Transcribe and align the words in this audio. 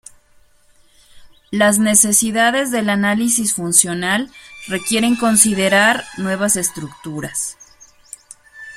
Las 1.51 1.77
necesidades 1.77 2.71
del 2.71 2.89
análisis 2.89 3.53
funcional 3.53 4.31
requieren 4.67 5.15
considerar 5.15 6.03
nuevas 6.17 6.55
estructuras. 6.55 7.55